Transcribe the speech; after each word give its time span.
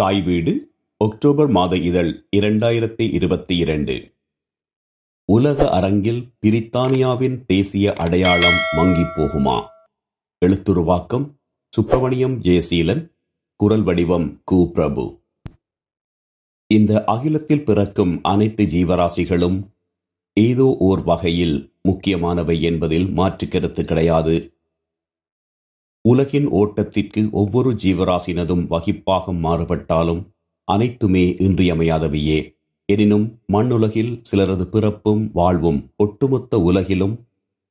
தாய் 0.00 0.20
வீடு 0.22 0.52
ஒக்டோபர் 1.00 1.50
மாத 1.50 1.74
இதழ் 1.82 2.10
இரண்டாயிரத்தி 2.36 3.04
இருபத்தி 3.10 3.54
இரண்டு 3.56 3.94
உலக 5.28 5.68
அரங்கில் 5.68 6.20
பிரித்தானியாவின் 6.40 7.36
தேசிய 7.46 7.94
அடையாளம் 7.96 8.58
மங்கி 8.76 9.04
போகுமா 9.16 9.56
எழுத்துருவாக்கம் 10.42 11.24
சுப்பிரமணியம் 11.72 12.36
ஜெயசீலன் 12.42 13.02
குரல் 13.60 13.82
வடிவம் 13.82 14.28
கு 14.44 14.58
பிரபு 14.72 15.06
இந்த 16.70 17.04
அகிலத்தில் 17.06 17.64
பிறக்கும் 17.64 18.14
அனைத்து 18.24 18.66
ஜீவராசிகளும் 18.66 19.58
ஏதோ 20.36 20.68
ஓர் 20.80 21.02
வகையில் 21.02 21.56
முக்கியமானவை 21.82 22.58
என்பதில் 22.62 23.08
மாற்று 23.12 23.48
கருத்து 23.48 23.84
கிடையாது 23.84 24.36
உலகின் 26.06 26.48
ஓட்டத்திற்கு 26.52 27.20
ஒவ்வொரு 27.32 27.70
ஜீவராசினதும் 27.74 28.64
வகிப்பாகம் 28.66 29.40
மாறுபட்டாலும் 29.40 30.22
அனைத்துமே 30.68 31.24
இன்றியமையாதவையே 31.38 32.38
எனினும் 32.88 33.26
மண்ணுலகில் 33.46 34.12
சிலரது 34.22 34.64
பிறப்பும் 34.64 35.22
வாழ்வும் 35.32 35.80
ஒட்டுமொத்த 35.96 36.58
உலகிலும் 36.60 37.16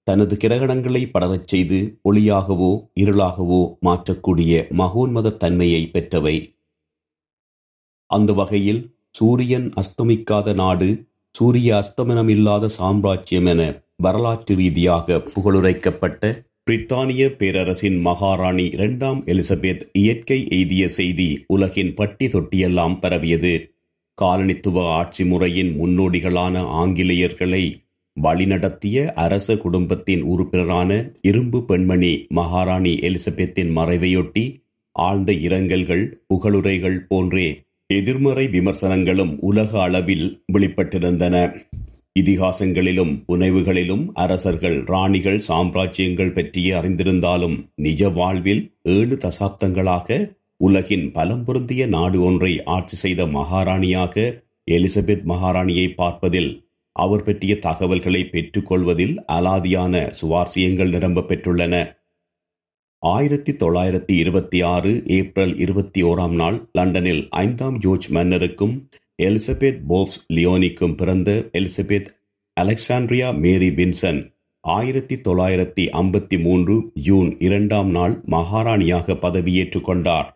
தனது 0.07 0.34
கிரகணங்களை 0.35 1.02
படரச் 1.05 1.47
செய்து 1.47 1.77
ஒளியாகவோ 2.03 2.71
இருளாகவோ 2.95 3.61
மாற்றக்கூடிய 3.85 4.65
மகோன்மத 4.71 5.34
தன்மையை 5.38 5.81
பெற்றவை 5.85 6.35
அந்த 8.09 8.34
வகையில் 8.34 8.81
சூரியன் 9.11 9.67
அஸ்தமிக்காத 9.75 10.49
நாடு 10.53 10.89
சூரிய 11.35 11.70
அஸ்தமனமில்லாத 11.75 12.65
சாம்ராஜ்யம் 12.77 13.45
என 13.45 13.61
வரலாற்று 14.03 14.53
ரீதியாக 14.55 15.17
புகழுரைக்கப்பட்ட 15.27 16.23
பிரித்தானிய 16.67 17.23
பேரரசின் 17.31 17.97
மகாராணி 18.02 18.63
இரண்டாம் 18.67 19.20
எலிசபெத் 19.25 19.84
இயற்கை 19.93 20.38
எய்திய 20.49 20.85
செய்தி 20.89 21.27
உலகின் 21.47 21.91
பட்டி 21.93 22.27
தொட்டியெல்லாம் 22.27 22.95
பரவியது 22.99 23.52
காலனித்துவ 24.17 24.85
ஆட்சி 24.91 25.23
முறையின் 25.23 25.70
முன்னோடிகளான 25.77 26.63
ஆங்கிலேயர்களை 26.79 27.62
வழிநடத்திய 28.18 29.05
அரச 29.18 29.57
குடும்பத்தின் 29.57 30.23
உறுப்பினரான 30.27 30.90
இரும்பு 31.23 31.62
பெண்மணி 31.65 32.12
மகாராணி 32.34 32.95
எலிசபெத்தின் 33.04 33.71
மறைவையொட்டி 33.77 34.45
ஆழ்ந்த 34.95 35.31
இரங்கல்கள் 35.45 36.05
புகழுரைகள் 36.27 36.99
போன்றே 37.07 37.48
எதிர்மறை 37.90 38.48
விமர்சனங்களும் 38.48 39.35
உலக 39.43 39.71
அளவில் 39.81 40.27
வெளிப்பட்டிருந்தன 40.54 41.35
இதிகாசங்களிலும் 42.15 43.13
புனைவுகளிலும் 43.26 44.04
அரசர்கள் 44.15 44.77
ராணிகள் 44.85 45.40
சாம்ராஜ்யங்கள் 45.48 46.35
பற்றியே 46.35 46.71
அறிந்திருந்தாலும் 46.73 47.57
நிஜ 47.81 48.09
வாழ்வில் 48.12 48.63
ஏழு 48.90 49.15
தசாப்தங்களாக 49.18 50.18
உலகின் 50.62 51.07
பலம் 51.12 51.43
பொருந்திய 51.43 51.84
நாடு 51.87 52.20
ஒன்றை 52.21 52.54
ஆட்சி 52.68 52.98
செய்த 52.98 53.21
மகாராணியாக 53.31 54.15
எலிசபெத் 54.68 55.26
மகாராணியை 55.26 55.87
பார்ப்பதில் 55.93 56.51
அவர் 56.95 57.23
பற்றிய 57.23 57.54
தகவல்களை 57.59 58.21
பெற்றுக்கொள்வதில் 58.27 59.15
அலாதியான 59.31 59.95
சுவாரஸ்யங்கள் 60.20 60.91
நிரம்ப 60.91 61.26
பெற்றுள்ளன 61.29 61.76
ஆயிரத்தி 63.04 63.51
தொள்ளாயிரத்தி 63.55 64.13
இருபத்தி 64.16 64.59
ஆறு 64.68 64.91
ஏப்ரல் 65.16 65.53
இருபத்தி 65.57 66.01
ஓராம் 66.01 66.35
நாள் 66.35 66.57
லண்டனில் 66.72 67.23
ஐந்தாம் 67.40 67.78
ஜோர்ஜ் 67.79 68.07
மன்னருக்கும் 68.12 68.75
எலிசபெத் 69.19 69.81
போப்ஸ் 69.88 70.18
லியோனிக்கும் 70.34 70.95
பிறந்த 70.95 71.29
எலிசபெத் 71.51 72.09
அலெக்சாண்ட்ரியா 72.57 73.28
மேரி 73.38 73.69
வின்சன் 73.69 74.19
ஆயிரத்தி 74.63 75.16
தொள்ளாயிரத்தி 75.22 75.84
ஐம்பத்தி 75.94 76.38
மூன்று 76.41 76.75
ஜூன் 77.01 77.29
இரண்டாம் 77.40 77.90
நாள் 77.90 78.16
மகாராணியாக 78.29 79.16
பதவியேற்றுக் 79.22 79.85
கொண்டார் 79.85 80.28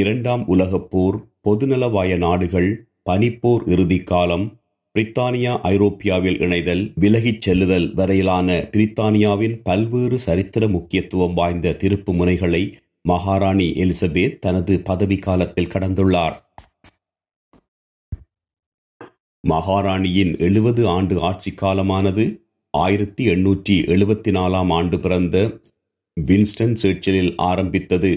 இரண்டாம் 0.00 0.44
உலகப் 0.46 0.88
போர் 0.90 1.18
பொதுநலவாய 1.44 2.18
நாடுகள் 2.18 2.70
பனிப்போர் 3.10 3.64
இறுதி 3.66 4.00
காலம் 4.02 4.46
பிரித்தானியா 4.94 5.52
ஐரோப்பியாவில் 5.68 6.40
இணைதல் 6.40 6.84
விலகிச் 6.94 7.40
செல்லுதல் 7.40 7.88
வரையிலான 7.94 8.58
பிரித்தானியாவின் 8.72 9.56
பல்வேறு 9.62 10.18
சரித்திர 10.18 10.68
முக்கியத்துவம் 10.68 11.34
வாய்ந்த 11.34 11.76
திருப்பு 11.78 12.12
முனைகளை 12.12 12.62
மகாராணி 13.04 13.68
எலிசபெத் 13.76 14.38
தனது 14.38 14.74
பதவி 14.82 15.18
காலத்தில் 15.18 15.72
கடந்துள்ளார் 15.74 16.36
மகாராணியின் 19.46 20.32
எழுபது 20.38 20.82
ஆண்டு 20.88 21.16
ஆட்சி 21.20 21.50
காலமானது 21.54 22.24
ஆயிரத்தி 22.74 23.24
எண்ணூற்றி 23.28 23.74
எழுபத்தி 23.86 24.30
நாலாம் 24.30 24.70
ஆண்டு 24.72 24.96
பிறந்த 24.98 25.36
வின்ஸ்டன் 26.16 26.74
சேர்ச்சிலில் 26.74 27.32
ஆரம்பித்தது 27.42 28.10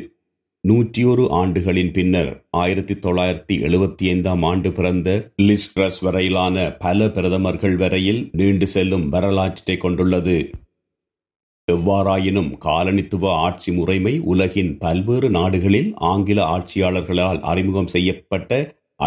நூற்றி 0.64 1.02
ஒரு 1.04 1.24
ஆண்டுகளின் 1.32 1.92
பின்னர் 1.92 2.32
ஆயிரத்தி 2.58 2.96
தொள்ளாயிரத்தி 3.00 3.56
எழுபத்தி 3.64 4.06
ஐந்தாம் 4.10 4.44
ஆண்டு 4.44 4.70
பிறந்த 4.72 5.10
லிஸ்ட்ரஸ் 5.42 6.00
வரையிலான 6.00 6.66
பல 6.80 7.10
பிரதமர்கள் 7.10 7.78
வரையில் 7.78 8.22
நீண்டு 8.32 8.68
செல்லும் 8.68 9.06
வரலாற்றை 9.10 9.78
கொண்டுள்ளது 9.78 10.38
எவ்வாறாயினும் 11.68 12.52
காலனித்துவ 12.60 13.26
ஆட்சி 13.40 13.72
முறைமை 13.72 14.14
உலகின் 14.26 14.74
பல்வேறு 14.78 15.30
நாடுகளில் 15.30 15.90
ஆங்கில 16.08 16.40
ஆட்சியாளர்களால் 16.50 17.42
அறிமுகம் 17.44 17.92
செய்யப்பட்ட 17.92 18.52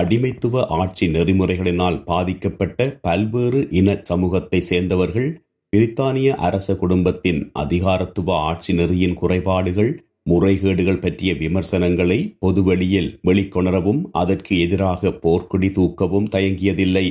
அடிமைத்துவ 0.00 0.65
ஆட்சி 0.77 1.07
நெறிமுறைகளினால் 1.09 1.99
பாதிக்கப்பட்ட 2.05 2.87
பல்வேறு 3.03 3.61
இன 3.71 3.97
சமூகத்தை 4.03 4.61
சேர்ந்தவர்கள் 4.63 5.31
பிரித்தானிய 5.73 6.31
அரச 6.39 6.75
குடும்பத்தின் 6.77 7.41
அதிகாரத்துவ 7.55 8.29
ஆட்சி 8.43 8.73
நெறியின் 8.73 9.15
குறைபாடுகள் 9.15 9.93
முறைகேடுகள் 10.31 11.01
பற்றிய 11.01 11.31
விமர்சனங்களை 11.35 12.19
பொதுவெளியில் 12.39 13.11
வெளிக்கொணரவும் 13.23 14.03
அதற்கு 14.13 14.53
எதிராக 14.59 15.13
போர்க்கொடி 15.23 15.71
தூக்கவும் 15.71 16.29
தயங்கியதில்லை 16.33 17.07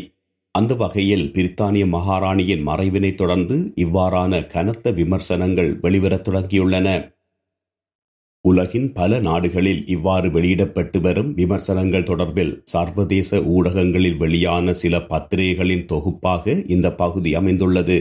அந்த 0.56 0.74
வகையில் 0.75 1.25
பிரித்தானிய 1.31 1.86
மகாராணியின் 1.88 2.64
மறைவினை 2.64 3.12
தொடர்ந்து 3.16 3.58
இவ்வாறான 3.75 4.42
கனத்த 4.47 4.92
விமர்சனங்கள் 4.92 5.72
வெளிவரத் 5.81 6.25
தொடங்கியுள்ளன 6.28 6.88
உலகின் 8.52 8.88
பல 8.94 9.19
நாடுகளில் 9.22 9.81
இவ்வாறு 9.88 10.28
வெளியிடப்பட்டு 10.31 11.00
வரும் 11.02 11.31
விமர்சனங்கள் 11.36 12.08
தொடர்பில் 12.08 12.53
சர்வதேச 12.72 13.40
ஊடகங்களில் 13.53 14.18
வெளியான 14.18 14.74
சில 14.78 15.03
பத்திரிகைகளின் 15.08 15.86
தொகுப்பாக 15.86 16.56
இந்த 16.69 16.90
பகுதி 16.96 17.31
அமைந்துள்ளது 17.36 17.97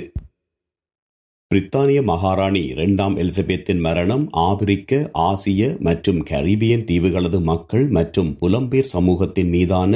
பிரித்தானிய 1.51 2.01
மகாராணி 2.05 2.61
இரண்டாம் 2.67 3.15
எலிசபெத்தின் 3.17 3.81
மரணம் 3.81 4.25
ஆப்பிரிக்க 4.43 5.01
ஆசிய 5.23 5.71
மற்றும் 5.81 6.21
கரீபியன் 6.29 6.85
தீவுகளது 6.87 7.39
மக்கள் 7.45 7.87
மற்றும் 7.91 8.31
புலம்பெயர் 8.41 8.93
சமூகத்தின் 8.93 9.51
மீதான 9.51 9.96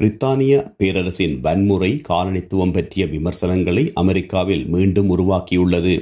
பிரித்தானிய 0.00 0.54
பேரரசின் 0.76 1.36
வன்முறை 1.40 1.90
காலனித்துவம் 2.08 2.74
பற்றிய 2.74 3.06
விமர்சனங்களை 3.06 3.84
அமெரிக்காவில் 3.94 4.64
மீண்டும் 4.68 5.10
உருவாக்கியுள்ளது 5.10 5.94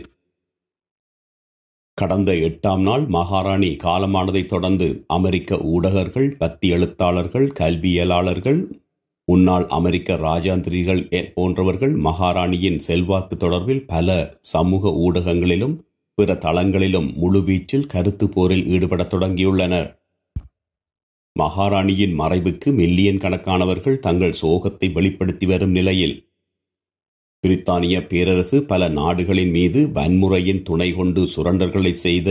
கடந்த 1.99 2.33
எட்டாம் 2.33 2.83
நாள் 2.83 3.05
மகாராணி 3.07 3.77
காலமானதைத் 3.83 4.49
தொடர்ந்து 4.49 5.05
அமெரிக்க 5.07 5.57
ஊடகர்கள் 5.57 6.29
பத்தி 6.39 6.69
எழுத்தாளர்கள் 6.73 7.47
கல்வியலாளர்கள் 7.53 8.61
முன்னாள் 9.25 9.67
அமெரிக்க 9.69 10.17
ராஜாந்திரிகள் 10.17 11.03
போன்றவர்கள் 11.35 11.95
மகாராணியின் 12.05 12.79
செல்வாக்கு 12.79 13.37
தொடர்பில் 13.37 13.85
பல 13.87 14.09
சமூக 14.41 14.91
ஊடகங்களிலும் 14.99 15.77
பிற 16.15 16.35
தளங்களிலும் 16.35 17.09
முழுவீச்சில் 17.17 17.87
கருத்து 17.87 18.29
போரில் 18.29 18.65
ஈடுபடத் 18.67 19.13
தொடங்கியுள்ளனர் 19.15 19.89
மகாராணியின் 21.37 22.15
மறைவுக்கு 22.21 22.69
மில்லியன் 22.73 23.19
கணக்கானவர்கள் 23.19 23.99
தங்கள் 23.99 24.39
சோகத்தை 24.43 24.93
வெளிப்படுத்தி 24.93 25.47
வரும் 25.47 25.71
நிலையில் 25.71 26.17
பிரித்தானிய 27.45 27.97
பேரரசு 28.07 28.57
பல 28.67 28.83
நாடுகளின் 28.95 29.53
மீது 29.53 29.81
வன்முறையின் 29.97 30.63
துணை 30.63 30.89
கொண்டு 30.93 31.23
சுரண்டர்களை 31.35 31.93
செய்த 31.99 32.31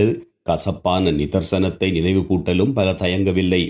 கசப்பான 0.44 1.12
நிதர்சனத்தை 1.12 1.88
நினைவுகூட்டலும் 1.92 2.74
பல 2.74 2.92
தயங்கவில்லை 3.00 3.62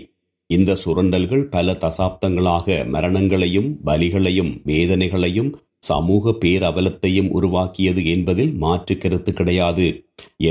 இந்த 0.49 0.75
சுரண்டல்கள் 0.83 1.43
பல 1.49 1.73
தசாப்தங்களாக 1.81 2.77
மரணங்களையும் 2.87 3.69
பலிகளையும் 3.85 4.51
வேதனைகளையும் 4.65 5.51
சமூக 5.87 6.31
பேரவலத்தையும் 6.41 7.31
உருவாக்கியது 7.31 8.01
என்பதில் 8.07 8.53
மாற்று 8.57 8.95
கருத்து 8.97 9.31
கிடையாது 9.33 9.87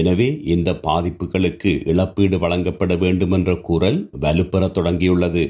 எனவே 0.00 0.28
இந்த 0.48 0.72
பாதிப்புகளுக்கு 0.84 1.72
இழப்பீடு 1.86 2.38
வழங்கப்பட 2.38 2.94
வேண்டுமென்ற 2.96 3.54
குரல் 3.62 3.98
வலுப்பெற 4.20 4.68
தொடங்கியுள்ளது 4.70 5.44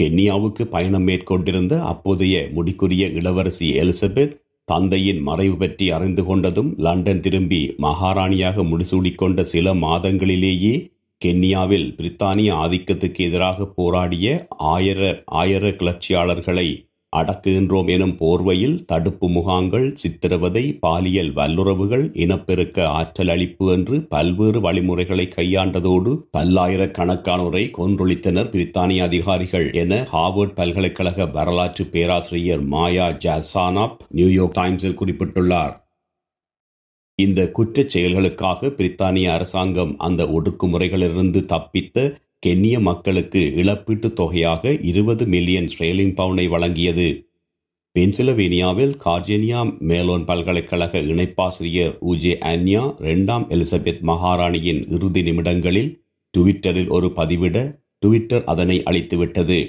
கென்யாவுக்கு 0.00 0.62
பயணம் 0.66 1.04
மேற்கொண்டிருந்த 1.04 1.74
அப்போதைய 1.84 2.36
முடிக்குரிய 2.52 3.04
இளவரசி 3.12 3.68
எலிசபெத் 3.80 4.36
தந்தையின் 4.68 5.20
மறைவு 5.22 5.56
பற்றி 5.56 5.86
அறிந்து 5.90 6.22
கொண்டதும் 6.22 6.70
லண்டன் 6.78 7.20
திரும்பி 7.20 7.60
மகாராணியாக 7.78 8.64
முடிசூடிக்கொண்ட 8.64 9.40
சில 9.52 9.72
மாதங்களிலேயே 9.80 10.74
கென்யாவில் 11.22 11.88
பிரித்தானிய 11.96 12.50
ஆதிக்கத்துக்கு 12.56 13.20
எதிராக 13.20 13.66
போராடிய 13.76 14.26
ஆயிர 14.68 15.00
ஆயிர 15.34 15.64
கிளர்ச்சியாளர்களை 15.72 16.68
அடக்குகின்றோம் 17.12 17.88
எனும் 17.90 18.14
போர்வையில் 18.18 18.76
தடுப்பு 18.84 19.26
முகாங்கள் 19.28 19.86
சித்திரவதை 19.94 20.62
பாலியல் 20.80 21.32
வல்லுறவுகள் 21.32 22.04
இனப்பெருக்க 22.16 22.78
ஆற்றலளிப்பு 22.92 23.66
என்று 23.72 23.96
பல்வேறு 24.08 24.60
வழிமுறைகளை 24.60 25.26
கையாண்டதோடு 25.34 26.12
பல்லாயிரக்கணக்கானோரை 26.36 27.64
கொன்றொழித்தனர் 27.70 28.50
பிரித்தானிய 28.50 29.02
அதிகாரிகள் 29.02 29.66
என 29.74 30.00
ஹார்வர்ட் 30.12 30.56
பல்கலைக்கழக 30.56 31.28
வரலாற்று 31.32 31.86
பேராசிரியர் 31.90 32.64
மாயா 32.68 33.08
ஜாசானாப் 33.20 34.00
நியூயார்க் 34.12 34.58
டைம்ஸில் 34.58 34.98
குறிப்பிட்டுள்ளார் 35.00 35.76
இந்த 37.18 37.40
குற்றச் 37.56 37.92
செயல்களுக்காக 37.94 38.68
பிரித்தானிய 38.70 39.28
அரசாங்கம் 39.32 39.94
அந்த 39.98 40.24
ஒடுக்குமுறைகளிலிருந்து 40.32 41.40
தப்பித்த 41.46 41.96
கென்னிய 42.42 42.80
மக்களுக்கு 42.80 43.52
இழப்பீட்டுத் 43.56 44.12
தொகையாக 44.12 44.72
இருபது 44.82 45.26
மில்லியன் 45.26 45.66
ஸ்ரேலிங் 45.66 46.14
பவுனை 46.14 46.48
வழங்கியது 46.48 47.08
பென்சிலவேனியாவில் 47.98 48.94
கார்ஜெனியா 49.04 49.60
மேலோன் 49.80 50.24
பல்கலைக்கழக 50.24 50.98
இணைப்பாசிரியர் 50.98 51.98
ஊஜே 52.00 52.32
அன்யா 52.44 53.00
இரண்டாம் 53.00 53.48
எலிசபெத் 53.48 54.00
மகாராணியின் 54.00 54.88
இறுதி 54.88 55.22
நிமிடங்களில் 55.22 55.90
டுவிட்டரில் 56.38 56.88
ஒரு 56.88 57.06
பதிவிட 57.16 57.56
டுவிட்டர் 58.06 58.44
அதனை 58.44 58.82
அளித்துவிட்டது 58.82 59.60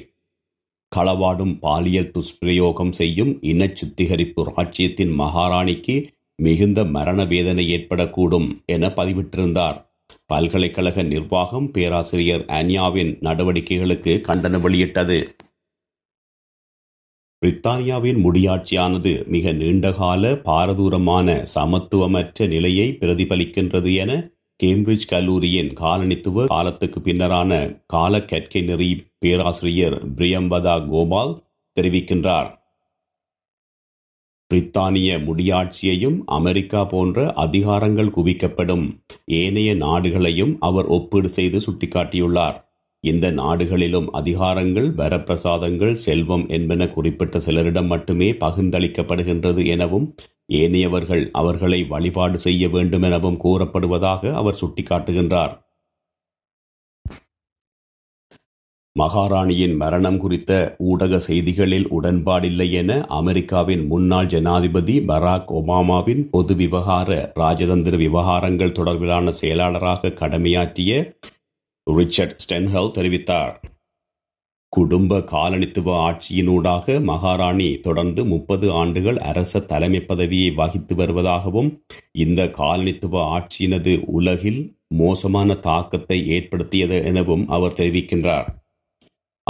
களவாடும் 0.96 1.60
பாலியல் 1.60 2.12
துஷ்பிரயோகம் 2.12 2.92
செய்யும் 2.92 3.42
இன 3.42 3.72
சுத்திகரிப்பு 3.74 4.44
ராஜ்யத்தின் 4.56 5.20
மகாராணிக்கு 5.20 5.96
மிகுந்த 6.36 6.84
மரண 6.86 7.26
வேதனை 7.26 7.66
ஏற்படக்கூடும் 7.76 8.50
என 8.66 8.88
பதிவிட்டிருந்தார் 8.88 9.80
பல்கலைக்கழக 10.28 11.04
நிர்வாகம் 11.04 11.68
பேராசிரியர் 11.72 12.44
அன்யாவின் 12.52 13.12
நடவடிக்கைகளுக்கு 13.22 14.14
கண்டனம் 14.22 14.62
வெளியிட்டது 14.62 15.20
பிரித்தானியாவின் 17.42 18.20
முடியாட்சியானது 18.24 19.12
மிக 19.28 19.52
நீண்டகால 19.52 20.34
பாரதூரமான 20.46 21.38
சமத்துவமற்ற 21.56 22.48
நிலையை 22.48 22.88
பிரதிபலிக்கின்றது 23.00 23.94
என 23.94 24.12
கேம்பிரிட்ஜ் 24.60 25.08
கல்லூரியின் 25.10 25.72
காலனித்துவ 25.74 26.46
காலத்துக்கு 26.46 27.00
பின்னரான 27.00 27.52
கால 27.86 28.20
கற்கை 28.26 28.62
நெறி 28.62 28.90
பேராசிரியர் 29.20 29.98
பிரியம்பதா 30.16 30.76
கோபால் 30.88 31.34
தெரிவிக்கின்றார் 31.78 32.50
பிரித்தானிய 34.52 35.20
முடியாட்சியையும் 35.26 36.18
அமெரிக்கா 36.32 36.82
போன்ற 36.86 37.28
அதிகாரங்கள் 37.38 38.16
குவிக்கப்படும் 38.16 38.86
ஏனைய 39.36 39.72
நாடுகளையும் 39.76 40.54
அவர் 40.62 40.90
ஒப்பீடு 40.90 41.30
செய்து 41.30 41.60
சுட்டிக்காட்டியுள்ளார் 41.60 42.58
இந்த 43.04 43.28
நாடுகளிலும் 43.32 44.08
அதிகாரங்கள் 44.14 44.90
வரப்பிரசாதங்கள் 44.96 45.94
செல்வம் 46.02 46.44
என்பன 46.50 46.88
குறிப்பிட்ட 46.88 47.40
சிலரிடம் 47.40 47.88
மட்டுமே 47.88 48.28
பகிர்ந்தளிக்கப்படுகின்றது 48.38 49.64
எனவும் 49.68 50.06
ஏனையவர்கள் 50.54 51.24
அவர்களை 51.32 51.80
வழிபாடு 51.88 52.38
செய்ய 52.38 52.68
வேண்டும் 52.68 53.04
எனவும் 53.04 53.42
கூறப்படுவதாக 53.44 54.34
அவர் 54.34 54.60
சுட்டிக்காட்டுகின்றார் 54.62 55.56
மகாராணியின் 58.96 59.76
மரணம் 59.76 60.18
குறித்த 60.18 60.52
ஊடக 60.86 61.20
செய்திகளில் 61.20 61.86
உடன்பாடில்லை 61.92 62.68
என 62.72 62.92
அமெரிக்காவின் 63.16 63.84
முன்னாள் 63.88 64.28
ஜனாதிபதி 64.28 64.96
பராக் 65.08 65.52
ஒபாமாவின் 65.60 66.24
பொது 66.30 66.56
விவகார 66.56 67.10
ராஜதந்திர 67.36 67.98
விவகாரங்கள் 67.98 68.78
தொடர்பிலான 68.80 69.34
செயலாளராக 69.38 70.14
கடமையாற்றிய 70.20 70.92
ரிச்சர்ட் 71.88 72.38
ஸ்டென்ஹல் 72.44 72.96
தெரிவித்தார் 72.96 73.56
குடும்ப 74.74 75.18
காலனித்துவ 75.32 75.88
ஆட்சியினூடாக 76.02 77.00
மகாராணி 77.04 77.70
தொடர்ந்து 77.82 78.22
முப்பது 78.26 78.68
ஆண்டுகள் 78.74 79.18
அரச 79.24 79.62
தலைமை 79.66 80.02
பதவியை 80.04 80.52
வகித்து 80.54 80.96
வருவதாகவும் 80.96 81.70
இந்த 82.18 82.44
காலனித்துவ 82.58 83.24
ஆட்சியினது 83.32 83.96
உலகில் 84.12 84.62
மோசமான 84.96 85.56
தாக்கத்தை 85.62 86.18
ஏற்படுத்தியது 86.30 86.98
எனவும் 87.04 87.46
அவர் 87.50 87.78
தெரிவிக்கின்றார் 87.78 88.50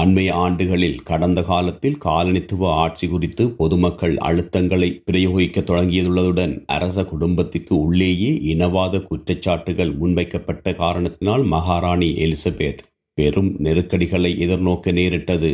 அண்மைய 0.02 0.36
ஆண்டுகளில் 0.38 1.02
கடந்த 1.04 1.40
காலத்தில் 1.44 1.98
காலனித்துவ 2.06 2.70
ஆட்சி 2.76 3.06
குறித்து 3.08 3.44
பொதுமக்கள் 3.56 4.16
அழுத்தங்களை 4.22 4.90
பிரயோகிக்க 5.06 5.62
தொடங்கியதுள்ளதுடன் 5.62 6.54
அரச 6.68 7.04
குடும்பத்திற்கு 7.06 7.74
உள்ளேயே 7.78 8.32
இனவாத 8.52 9.04
குற்றச்சாட்டுகள் 9.10 9.92
முன்வைக்கப்பட்ட 9.96 10.74
காரணத்தினால் 10.76 11.44
மகாராணி 11.48 12.10
எலிசபெத் 12.20 12.84
பெரும் 13.18 13.52
நெருக்கடிகளை 13.60 14.32
எதிர்நோக்க 14.40 14.94
நேரிட்டது 14.94 15.52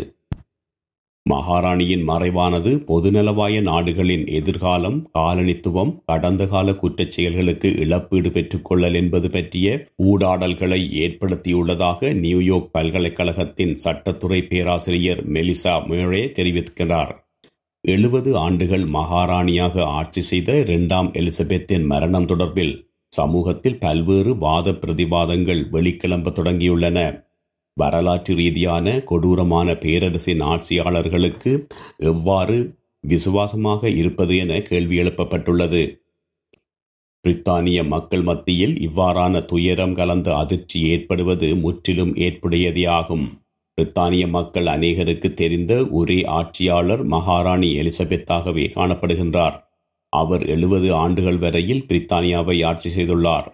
மகாராணியின் 1.28 2.04
மறைவானது 2.04 2.72
பொதுநலவாய 2.88 3.62
நாடுகளின் 3.62 4.26
எதிர்காலம் 4.32 4.98
காலனித்துவம் 5.18 5.94
கடந்த 6.06 6.46
கால 6.48 6.72
குற்றச் 6.74 7.14
செயல்களுக்கு 7.16 7.70
இழப்பீடு 7.78 8.32
பெற்றுக்கொள்ளல் 8.32 8.94
என்பது 8.94 9.30
பற்றிய 9.30 9.68
ஊடாடல்களை 10.06 10.82
ஏற்படுத்தியுள்ளதாக 11.00 12.14
நியூயோர்க் 12.22 12.72
பல்கலைக்கழகத்தின் 12.72 13.76
சட்டத்துறை 13.84 14.42
பேராசிரியர் 14.48 15.24
மெலிசா 15.28 15.76
மேழே 15.88 16.24
தெரிவிக்கிறார் 16.32 17.14
எழுபது 17.84 18.32
ஆண்டுகள் 18.38 18.86
மகாராணியாக 18.94 19.84
ஆட்சி 19.94 20.22
செய்த 20.22 20.52
இரண்டாம் 20.60 21.10
எலிசபெத்தின் 21.14 21.86
மரணம் 21.86 22.28
தொடர்பில் 22.28 22.76
சமூகத்தில் 23.12 23.80
பல்வேறு 23.80 24.32
வாத 24.38 24.72
பிரதிவாதங்கள் 24.82 25.62
வெளிக்கிளம்ப 25.72 26.32
தொடங்கியுள்ளன 26.32 27.00
வரலாற்று 27.78 28.34
ரீதியான 28.36 28.98
கொடூரமான 29.02 29.74
பேரரசின் 29.76 30.44
ஆட்சியாளர்களுக்கு 30.48 31.52
எவ்வாறு 32.06 32.58
விசுவாசமாக 33.04 33.90
இருப்பது 33.96 34.36
என 34.38 34.54
கேள்வி 34.62 34.96
எழுப்பப்பட்டுள்ளது 35.00 35.82
பிரித்தானிய 37.26 37.80
மக்கள் 37.86 38.24
மத்தியில் 38.24 38.76
இவ்வாறான 38.80 39.40
துயரம் 39.46 39.96
கலந்த 39.96 40.30
அதிர்ச்சி 40.36 40.80
ஏற்படுவது 40.90 41.48
முற்றிலும் 41.56 42.14
ஏற்புடையதே 42.18 42.86
ஆகும் 42.90 43.26
பிரித்தானிய 43.78 44.26
மக்கள் 44.28 44.68
அநேகருக்கு 44.68 45.30
தெரிந்த 45.34 45.74
ஒரே 45.92 46.20
ஆட்சியாளர் 46.36 47.04
மகாராணி 47.06 47.70
எலிசபெத்தாகவே 47.80 48.66
காணப்படுகின்றார் 48.74 49.58
அவர் 50.14 50.44
எழுபது 50.48 50.90
ஆண்டுகள் 50.96 51.38
வரையில் 51.38 51.86
பிரித்தானியாவை 51.86 52.58
ஆட்சி 52.64 52.90
செய்துள்ளார் 52.90 53.48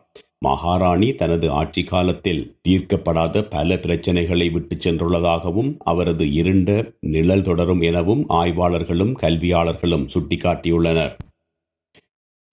மகாராணி 0.43 1.09
தனது 1.15 1.47
ஆட்சி 1.53 1.81
காலத்தில் 1.83 2.41
தீர்க்கப்படாத 2.61 3.43
பல 3.49 3.75
பிரச்சனைகளை 3.75 4.47
விட்டு 4.51 4.75
சென்றுள்ளதாகவும் 4.77 5.69
அவரது 5.83 6.25
இருண்ட 6.33 6.71
நிழல் 7.09 7.43
தொடரும் 7.43 7.83
எனவும் 7.83 8.23
ஆய்வாளர்களும் 8.35 9.13
கல்வியாளர்களும் 9.21 10.07
சுட்டிக்காட்டியுள்ளனர் 10.13 11.13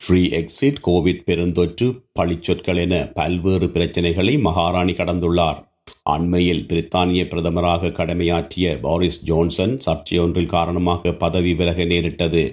ஃப்ரீ 0.01 0.21
எக்ஸிட் 0.37 0.79
கோவிட் 0.81 1.25
பெருந்தொற்று 1.25 1.87
பழிச்சொற்கள் 2.19 2.79
என 2.79 2.95
பல்வேறு 3.15 3.67
பிரச்சனைகளை 3.69 4.35
மகாராணி 4.41 4.95
கடந்துள்ளார் 4.95 5.59
அண்மையில் 6.11 6.65
பிரித்தானிய 6.67 7.23
பிரதமராக 7.27 7.93
கடமையாற்றிய 7.93 8.67
பாரிஸ் 8.81 9.21
ஜோன்சன் 9.27 9.75
சர்ச்சையொன்றில் 9.87 10.51
காரணமாக 10.51 11.13
பதவி 11.19 11.53
விலக 11.55 11.85
நேரிட்டது 11.85 12.43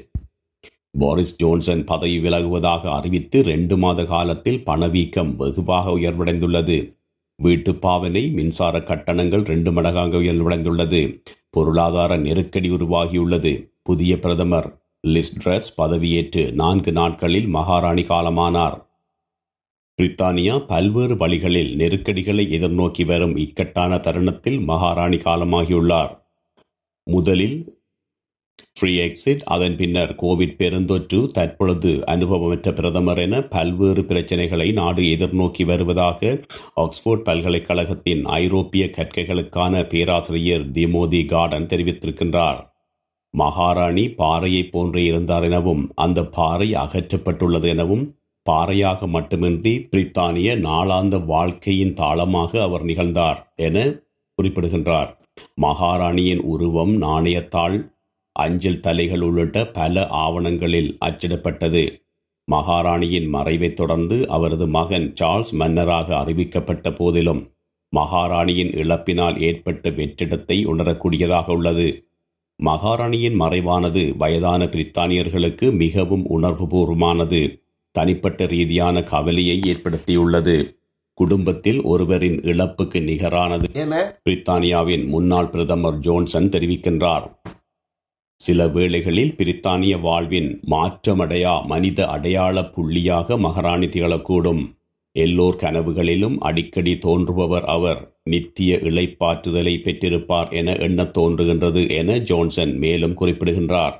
போரிஸ் 0.98 1.36
ஜோன்சன் 1.38 1.84
பதவி 1.84 2.18
விலகுவதாக 2.20 2.84
அறிவித்து 2.92 3.38
ரெண்டு 3.44 3.76
மாத 3.78 4.06
காலத்தில் 4.06 4.64
பணவீக்கம் 4.64 5.32
வெகுவாக 5.38 5.92
உயர்வடைந்துள்ளது 5.92 6.78
வீட்டு 7.40 7.72
பாவனை 7.76 8.24
மின்சார 8.30 8.76
கட்டணங்கள் 8.82 9.44
ரெண்டு 9.44 9.72
மடங்காக 9.72 10.18
உயர்வடைந்துள்ளது 10.18 11.02
பொருளாதார 11.50 12.18
நெருக்கடி 12.18 12.70
உருவாகியுள்ளது 12.70 13.54
புதிய 13.84 14.14
பிரதமர் 14.18 14.70
லிஸ்ட்ரஸ் 15.08 15.70
பதவியேற்று 15.78 16.44
நான்கு 16.54 16.92
நாட்களில் 16.92 17.48
மகாராணி 17.48 18.04
காலமானார் 18.04 18.78
பிரித்தானியா 20.00 20.56
பல்வேறு 20.68 21.16
வழிகளில் 21.16 21.72
நெருக்கடிகளை 21.76 22.46
எதிர்நோக்கி 22.52 23.04
வரும் 23.06 23.36
இக்கட்டான 23.38 24.00
தருணத்தில் 24.00 24.60
மகாராணி 24.64 25.18
காலமாகியுள்ளார் 25.18 26.12
முதலில் 27.08 27.58
ஃப்ரீ 28.78 28.92
எக்ஸிட் 29.00 29.44
அதன் 29.46 29.76
பின்னர் 29.76 30.12
கோவிட் 30.16 30.58
பெருந்தொற்று 30.58 31.20
தற்பொழுது 31.32 31.92
அனுபவமற்ற 32.06 32.72
பிரதமர் 32.74 33.22
என 33.24 33.42
பல்வேறு 33.48 34.02
பிரச்சினைகளை 34.06 34.68
நாடு 34.72 35.04
எதிர்நோக்கி 35.08 35.64
வருவதாக 35.66 36.32
ஆக்ஸ்போர்ட் 36.76 37.24
பல்கலைக்கழகத்தின் 37.24 38.22
ஐரோப்பிய 38.36 38.86
கற்கைகளுக்கான 38.90 39.84
பேராசிரியர் 39.88 40.66
திமோதி 40.72 41.22
கார்டன் 41.26 41.68
தெரிவித்திருக்கின்றார் 41.68 42.60
மகாராணி 43.34 44.06
பாறையை 44.18 44.64
போன்றே 44.68 45.04
இருந்தார் 45.04 45.44
எனவும் 45.44 45.84
அந்த 45.96 46.20
பாறை 46.32 46.70
அகற்றப்பட்டுள்ளது 46.76 47.68
எனவும் 47.68 48.06
பாறையாக 48.46 49.08
மட்டுமின்றி 49.08 49.74
பிரித்தானிய 49.90 50.50
நாளாந்த 50.62 51.16
வாழ்க்கையின் 51.26 51.94
தாளமாக 51.94 52.62
அவர் 52.62 52.86
நிகழ்ந்தார் 52.86 53.40
என 53.60 53.78
குறிப்பிடுகின்றார் 54.38 55.12
மகாராணியின் 55.62 56.44
உருவம் 56.46 56.94
நாணயத்தாள் 57.02 57.78
அஞ்சல் 58.38 58.80
தலைகள் 58.80 59.24
உள்ளிட்ட 59.24 59.58
பல 59.72 60.06
ஆவணங்களில் 60.18 60.92
அச்சிடப்பட்டது 61.06 61.84
மகாராணியின் 62.48 63.30
மறைவைத் 63.30 63.78
தொடர்ந்து 63.78 64.18
அவரது 64.28 64.66
மகன் 64.70 65.08
சார்ல்ஸ் 65.14 65.54
மன்னராக 65.54 66.10
அறிவிக்கப்பட்ட 66.16 66.92
போதிலும் 66.92 67.42
மகாராணியின் 67.94 68.72
இழப்பினால் 68.74 69.38
ஏற்பட்ட 69.42 69.90
வெற்றிடத்தை 69.90 70.58
உணரக்கூடியதாக 70.66 71.48
உள்ளது 71.54 71.88
மகாராணியின் 72.60 73.38
மறைவானது 73.38 74.04
வயதான 74.18 74.62
பிரித்தானியர்களுக்கு 74.66 75.68
மிகவும் 75.74 76.26
உணர்வுபூர்வமானது 76.30 77.42
தனிப்பட்ட 77.96 78.46
ரீதியான 78.46 79.04
கவலையை 79.04 79.58
ஏற்படுத்தியுள்ளது 79.68 80.56
குடும்பத்தில் 81.18 81.80
ஒருவரின் 81.84 82.40
இழப்புக்கு 82.44 83.00
நிகரானது 83.02 83.68
என 83.76 83.94
பிரித்தானியாவின் 84.24 85.06
முன்னாள் 85.08 85.50
பிரதமர் 85.50 86.00
ஜோன்சன் 86.00 86.50
தெரிவிக்கின்றார் 86.50 87.26
சில 88.40 88.66
வேளைகளில் 88.68 89.36
பிரித்தானிய 89.38 89.94
வாழ்வின் 90.02 90.50
மாற்றமடையா 90.72 91.54
மனித 91.66 92.00
அடையாள 92.08 92.62
புள்ளியாக 92.76 93.38
மகாராணி 93.38 93.88
திகழக்கூடும் 93.88 94.62
எல்லோர் 95.16 95.56
கனவுகளிலும் 95.56 96.36
அடிக்கடி 96.40 96.94
தோன்றுபவர் 96.98 97.66
அவர் 97.66 98.02
நித்திய 98.24 98.76
இழைப்பாற்றுதலை 98.84 99.74
பெற்றிருப்பார் 99.78 100.52
என 100.52 100.76
எண்ணத் 100.80 101.16
தோன்றுகின்றது 101.18 101.82
என 101.92 102.18
ஜோன்சன் 102.24 102.74
மேலும் 102.78 103.16
குறிப்பிடுகின்றார் 103.16 103.96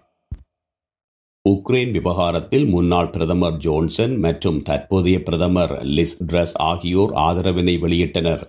உக்ரைன் 1.46 1.92
விவகாரத்தில் 1.92 2.66
முன்னாள் 2.66 3.10
பிரதமர் 3.10 3.58
ஜோன்சன் 3.58 4.16
மற்றும் 4.20 4.60
தற்போதைய 4.62 5.18
பிரதமர் 5.24 5.74
லிஸ் 5.92 6.18
ட்ரஸ் 6.26 6.56
ஆகியோர் 6.64 7.14
ஆதரவினை 7.20 7.76
வெளியிட்டனர் 7.82 8.44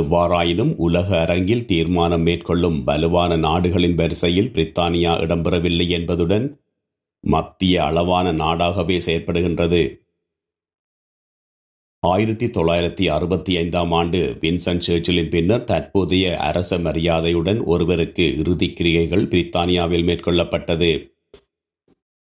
எவ்வாறாயினும் 0.00 0.72
உலக 0.76 1.08
அரங்கில் 1.20 1.66
தீர்மானம் 1.66 2.22
மேற்கொள்ளும் 2.22 2.78
வலுவான 2.84 3.36
நாடுகளின் 3.36 3.94
வரிசையில் 3.94 4.52
பிரித்தானியா 4.54 5.12
இடம்பெறவில்லை 5.20 5.86
என்பதுடன் 5.88 6.46
மத்திய 7.24 7.84
அளவான 7.84 8.32
நாடாகவே 8.32 8.96
செயற்படுகின்றது 9.06 9.82
ஆயிரத்தி 12.02 12.46
தொள்ளாயிரத்தி 12.46 13.04
அறுபத்தி 13.08 13.52
ஐந்தாம் 13.56 13.92
ஆண்டு 13.92 14.18
வின்சன் 14.40 14.82
சர்ச்சிலின் 14.86 15.30
பின்னர் 15.30 15.64
தற்போதைய 15.64 16.36
அரச 16.40 16.78
மரியாதையுடன் 16.78 17.60
ஒருவருக்கு 17.64 18.26
இறுதி 18.36 18.68
கிரிகைகள் 18.72 19.24
பிரித்தானியாவில் 19.26 20.06
மேற்கொள்ளப்பட்டது 20.08 20.90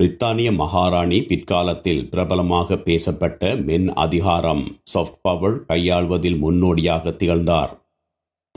பிரித்தானிய 0.00 0.49
மகாராணி 0.53 1.19
பிற்காலத்தில் 1.21 2.03
பிரபலமாக 2.09 2.76
பேசப்பட்ட 2.79 3.53
மென் 3.62 3.87
அதிகாரம் 3.95 4.61
சாஃப்ட் 4.85 5.21
பவர் 5.23 5.57
கையாள்வதில் 5.65 6.37
முன்னோடியாக 6.38 7.12
திகழ்ந்தார் 7.12 7.73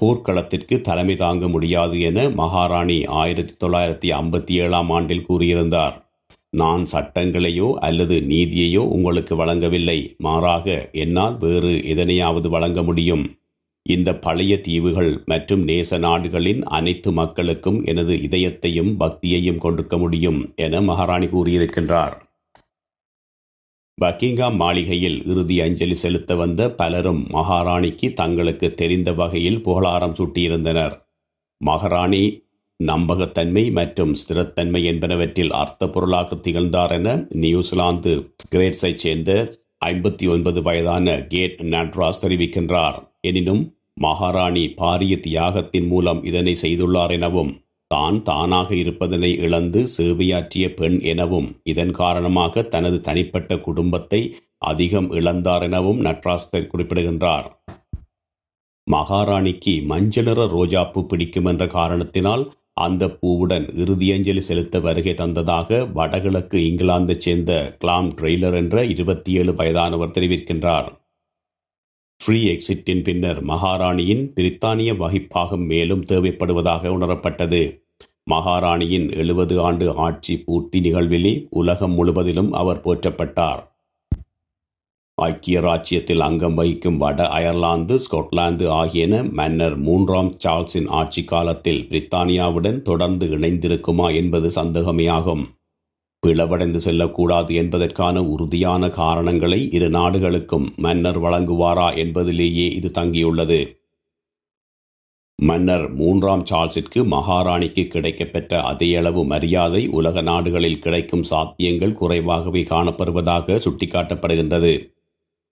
போர்க்களத்திற்கு 0.00 0.77
தலைமை 0.81 1.15
தாங்க 1.15 1.48
முடியாது 1.48 1.96
என 2.01 2.27
மகாராணி 2.36 2.98
ஆயிரத்தி 3.19 3.55
தொள்ளாயிரத்தி 3.63 4.12
ஐம்பத்தி 4.13 4.55
ஏழாம் 4.55 4.91
ஆண்டில் 4.91 5.25
கூறியிருந்தார் 5.25 5.96
நான் 6.53 6.84
சட்டங்களையோ 6.91 7.69
அல்லது 7.81 8.17
நீதியையோ 8.27 8.84
உங்களுக்கு 8.89 9.36
வழங்கவில்லை 9.36 10.00
மாறாக 10.19 10.67
என்னால் 10.98 11.38
வேறு 11.38 11.74
எதனையாவது 11.86 12.50
வழங்க 12.50 12.81
முடியும் 12.84 13.25
இந்த 13.89 14.10
பழைய 14.19 14.53
தீவுகள் 14.62 15.12
மற்றும் 15.25 15.62
நேச 15.65 15.98
நாடுகளின் 15.98 16.62
அனைத்து 16.69 17.10
மக்களுக்கும் 17.12 17.79
எனது 17.86 18.15
இதயத்தையும் 18.27 18.91
பக்தியையும் 19.00 19.60
கொண்டிருக்க 19.60 19.98
முடியும் 19.98 20.39
என 20.55 20.81
மகாராணி 20.81 21.27
கூறியிருக்கின்றார் 21.27 22.15
பக்கிங்காம் 23.98 24.58
மாளிகையில் 24.58 25.17
இறுதி 25.25 25.55
அஞ்சலி 25.60 25.96
செலுத்த 25.96 26.36
வந்த 26.36 26.62
பலரும் 26.74 27.24
மகாராணிக்கு 27.29 28.08
தங்களுக்கு 28.13 28.67
தெரிந்த 28.74 29.10
வகையில் 29.13 29.60
புகழாரம் 29.62 30.15
சூட்டியிருந்தனர் 30.19 30.96
மகாராணி 31.62 32.24
நம்பகத்தன்மை 32.79 33.63
மற்றும் 33.72 34.13
ஸ்திரத்தன்மை 34.15 34.81
என்பனவற்றில் 34.84 35.53
அர்த்த 35.53 35.88
பொருளாக 35.88 36.38
திகழ்ந்தார் 36.38 36.93
என 36.93 37.15
நியூசிலாந்து 37.39 38.13
கிரேட்ஸைச் 38.50 39.03
சேர்ந்த 39.03 39.31
ஐம்பத்தி 39.86 40.25
ஒன்பது 40.27 40.60
வயதான 40.62 41.17
கேட் 41.27 41.60
நாட்ராஸ் 41.65 42.24
தெரிவிக்கின்றார் 42.24 42.98
எனினும் 43.22 43.62
மகாராணி 44.00 44.63
பாரிய 44.77 45.13
தியாகத்தின் 45.19 45.88
மூலம் 45.88 46.22
இதனை 46.24 46.53
செய்துள்ளார் 46.62 47.13
எனவும் 47.15 47.51
தான் 47.91 48.17
தானாக 48.24 48.69
இருப்பதனை 48.75 49.31
இழந்து 49.38 49.79
சேவையாற்றிய 49.88 50.65
பெண் 50.74 50.98
எனவும் 51.05 51.50
இதன் 51.63 51.93
காரணமாக 51.93 52.63
தனது 52.67 52.98
தனிப்பட்ட 53.01 53.58
குடும்பத்தை 53.60 54.22
அதிகம் 54.65 55.10
இழந்தார் 55.12 55.63
எனவும் 55.63 56.00
நட்ராஸ்தர் 56.01 56.67
குறிப்பிடுகின்றார் 56.67 57.48
மகாராணிக்கு 58.88 59.74
மஞ்சளிற 59.89 60.46
ரோஜாப்பூ 60.53 61.01
பிடிக்கும் 61.05 61.46
என்ற 61.46 61.63
காரணத்தினால் 61.69 62.43
அந்த 62.77 63.03
பூவுடன் 63.19 63.65
இறுதியஞ்சலி 63.77 64.41
செலுத்த 64.41 64.79
வருகை 64.79 65.13
தந்ததாக 65.13 65.79
வடகிழக்கு 65.93 66.58
இங்கிலாந்தைச் 66.62 67.22
சேர்ந்த 67.22 67.53
கிளாம் 67.79 68.10
ட்ரெய்லர் 68.19 68.58
என்ற 68.58 68.86
இருபத்தி 68.86 69.31
ஏழு 69.34 69.53
வயதானவர் 69.53 70.15
தெரிவிக்கின்றார் 70.15 70.89
ஃப்ரீ 72.22 72.39
எக்ஸிட்டின் 72.50 73.01
பின்னர் 73.03 73.38
மகாராணியின் 73.43 74.24
பிரித்தானிய 74.34 74.91
வகிப்பாகம் 74.98 75.63
மேலும் 75.65 76.03
தேவைப்படுவதாக 76.05 76.89
உணரப்பட்டது 76.89 77.62
மகாராணியின் 78.27 79.08
எழுபது 79.13 79.55
ஆண்டு 79.62 79.86
ஆட்சி 79.98 80.34
பூர்த்தி 80.46 80.79
நிகழ்விலே 80.79 81.31
உலகம் 81.53 81.93
முழுவதிலும் 81.93 82.51
அவர் 82.53 82.81
போற்றப்பட்டார் 82.81 83.62
ஐக்கிய 85.17 85.62
ராச்சியத்தில் 85.62 86.22
அங்கம் 86.22 86.55
வகிக்கும் 86.55 86.98
வட 86.98 87.29
அயர்லாந்து 87.29 87.96
ஸ்கொட்லாந்து 88.00 88.67
ஆகியன 88.74 89.24
மன்னர் 89.34 89.77
மூன்றாம் 89.79 90.31
சார்ல்ஸின் 90.43 90.89
ஆட்சி 90.93 91.24
காலத்தில் 91.25 91.81
பிரித்தானியாவுடன் 91.89 92.79
தொடர்ந்து 92.81 93.27
இணைந்திருக்குமா 93.38 94.10
என்பது 94.13 94.50
சந்தேகமே 94.51 95.08
ஆகும் 95.12 95.43
பிளவடைந்து 96.24 96.79
செல்லக்கூடாது 96.79 97.51
என்பதற்கான 97.53 98.24
உறுதியான 98.27 98.89
காரணங்களை 98.96 99.60
இரு 99.72 99.89
நாடுகளுக்கும் 99.89 100.67
மன்னர் 100.77 101.19
வழங்குவாரா 101.19 101.88
என்பதிலேயே 101.96 102.67
இது 102.69 102.89
தங்கியுள்ளது 102.89 103.60
மன்னர் 105.39 105.86
மூன்றாம் 105.91 106.43
சார்ல்ஸிற்கு 106.46 107.00
மகாராணிக்கு 107.08 107.84
கிடைக்கப்பெற்ற 107.88 108.53
அதே 108.62 108.89
அளவு 108.96 109.22
மரியாதை 109.25 109.81
உலக 109.89 110.22
நாடுகளில் 110.22 110.79
கிடைக்கும் 110.79 111.27
சாத்தியங்கள் 111.29 111.93
குறைவாகவே 111.93 112.63
காணப்படுவதாக 112.63 113.60
சுட்டிக்காட்டப்படுகின்றது 113.60 114.74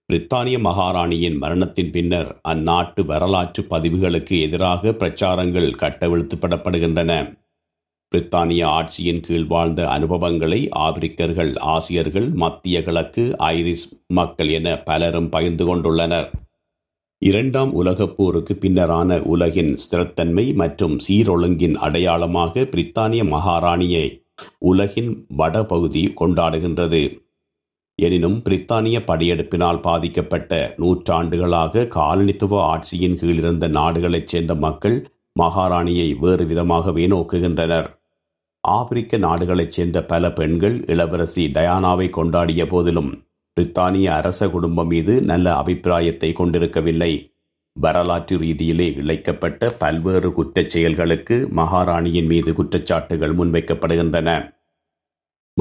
பிரித்தானிய 0.10 0.58
மகாராணியின் 0.60 1.38
மரணத்தின் 1.38 1.92
பின்னர் 1.92 2.30
அந்நாட்டு 2.42 3.02
வரலாற்று 3.06 3.64
பதிவுகளுக்கு 3.70 4.36
எதிராக 4.42 4.92
பிரச்சாரங்கள் 4.92 5.72
கட்டவிழ்த்துப்படப்படுகின்றன 5.78 7.14
பிரித்தானிய 8.12 8.62
ஆட்சியின் 8.70 9.22
கீழ் 9.22 9.48
வாழ்ந்த 9.48 9.82
அனுபவங்களை 9.88 10.60
ஆப்பிரிக்கர்கள் 10.80 11.50
ஆசியர்கள் 11.68 12.28
மத்திய 12.36 12.78
கிழக்கு 12.82 13.24
ஐரிஷ் 13.48 13.88
மக்கள் 14.14 14.50
என 14.50 14.68
பலரும் 14.84 15.28
பகிர்ந்து 15.30 15.66
கொண்டுள்ளனர் 15.66 16.30
இரண்டாம் 17.22 17.72
உலகப் 17.74 18.16
போருக்கு 18.18 18.54
பின்னரான 18.56 19.18
உலகின் 19.26 19.72
ஸ்திரத்தன்மை 19.76 20.46
மற்றும் 20.54 20.96
சீரொழுங்கின் 21.06 21.76
அடையாளமாக 21.80 22.66
பிரித்தானிய 22.72 23.24
மகாராணியை 23.30 24.06
உலகின் 24.66 25.12
வடபகுதி 25.36 26.04
கொண்டாடுகின்றது 26.16 27.04
எனினும் 28.00 28.40
பிரித்தானிய 28.42 28.98
படையெடுப்பினால் 29.06 29.82
பாதிக்கப்பட்ட 29.82 30.52
நூற்றாண்டுகளாக 30.78 31.88
காலனித்துவ 31.96 32.60
ஆட்சியின் 32.68 33.20
கீழிருந்த 33.20 33.68
நாடுகளைச் 33.74 34.30
சேர்ந்த 34.30 34.56
மக்கள் 34.62 34.98
மகாராணியை 35.36 36.10
வேறு 36.20 36.44
விதமாகவே 36.46 37.06
நோக்குகின்றனர் 37.08 37.88
ஆப்பிரிக்க 38.64 39.18
நாடுகளைச் 39.18 39.72
சேர்ந்த 39.72 40.00
பல 40.04 40.32
பெண்கள் 40.32 40.76
இளவரசி 40.86 41.44
டயானாவை 41.48 42.08
கொண்டாடிய 42.10 42.64
போதிலும் 42.68 43.12
பிரித்தானிய 43.58 44.08
அரச 44.12 44.50
குடும்பம் 44.50 44.88
மீது 44.88 45.14
நல்ல 45.22 45.48
அபிப்பிராயத்தை 45.56 46.30
கொண்டிருக்கவில்லை 46.34 47.12
வரலாற்று 47.76 48.36
ரீதியிலே 48.38 48.88
இழைக்கப்பட்ட 48.98 49.70
பல்வேறு 49.78 50.30
குற்றச் 50.32 50.70
செயல்களுக்கு 50.70 51.36
மகாராணியின் 51.56 52.26
மீது 52.26 52.52
குற்றச்சாட்டுகள் 52.54 53.36
முன்வைக்கப்படுகின்றன 53.36 54.30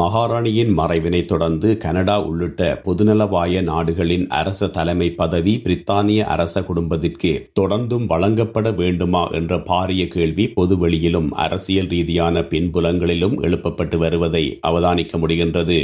மகாராணியின் 0.00 0.73
மறைவினை 0.75 1.21
தொடர்ந்து 1.25 1.69
கனடா 1.77 2.17
உள்ளிட்ட 2.21 2.63
பொதுநலவாய 2.85 3.63
நாடுகளின் 3.63 4.27
அரச 4.33 4.69
தலைமை 4.69 5.09
பதவி 5.15 5.55
பிரித்தானிய 5.65 6.27
அரச 6.27 6.63
குடும்பத்திற்கு 6.63 7.31
தொடர்ந்தும் 7.61 8.05
வழங்கப்பட 8.07 8.71
வேண்டுமா 8.73 9.23
என்ற 9.33 9.59
பாரிய 9.67 10.05
கேள்வி 10.09 10.47
பொதுவெளியிலும் 10.57 11.31
அரசியல் 11.37 11.91
ரீதியான 11.91 12.43
பின்புலங்களிலும் 12.51 13.37
எழுப்பப்பட்டு 13.41 13.99
வருவதை 13.99 14.45
அவதானிக்க 14.63 15.19
முடிகின்றது 15.19 15.81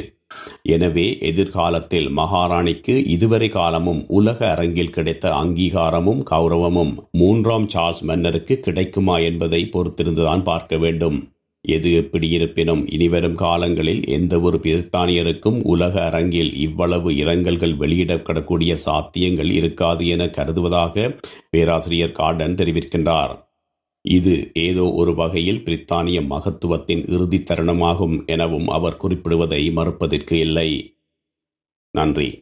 எனவே 0.68 1.08
எதிர்காலத்தில் 1.22 2.08
மகாராணிக்கு 2.12 2.94
இதுவரை 3.08 3.48
காலமும் 3.50 4.00
உலக 4.12 4.38
அரங்கில் 4.50 4.94
கிடைத்த 4.94 5.34
அங்கீகாரமும் 5.34 6.22
கௌரவமும் 6.30 6.94
மூன்றாம் 7.18 7.68
சார்ஸ் 7.68 8.02
மன்னருக்கு 8.02 8.56
கிடைக்குமா 8.60 9.18
என்பதை 9.24 9.62
பொறுத்திருந்துதான் 9.72 10.44
பார்க்க 10.44 10.76
வேண்டும் 10.78 11.18
எது 11.64 11.88
எப்படி 11.92 12.28
இருப்பினும் 12.28 12.80
இனிவரும் 12.90 13.34
காலங்களில் 13.34 14.00
எந்த 14.06 14.40
ஒரு 14.40 14.58
பிரித்தானியருக்கும் 14.58 15.58
உலக 15.62 15.94
அரங்கில் 16.04 16.54
இவ்வளவு 16.54 17.14
இரங்கல்கள் 17.14 17.74
வெளியிடப்படக்கூடிய 17.78 18.76
சாத்தியங்கள் 18.86 19.50
இருக்காது 19.50 20.06
என 20.06 20.26
கருதுவதாக 20.26 21.04
பேராசிரியர் 21.50 22.12
கார்டன் 22.12 22.54
தெரிவிக்கின்றார் 22.54 23.34
இது 24.04 24.52
ஏதோ 24.54 24.84
ஒரு 24.92 25.14
வகையில் 25.14 25.62
பிரித்தானிய 25.62 26.20
மகத்துவத்தின் 26.26 27.04
இறுதி 27.08 27.38
தருணமாகும் 27.42 28.24
எனவும் 28.26 28.68
அவர் 28.68 29.00
குறிப்பிடுவதை 29.02 29.72
மறுப்பதற்கு 29.72 30.32
இல்லை 30.38 30.70
நன்றி 31.94 32.41